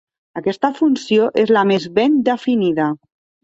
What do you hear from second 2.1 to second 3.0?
definida.